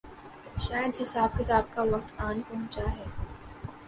[0.59, 3.05] شاید حساب کتاب کا وقت آن پہنچا ہے۔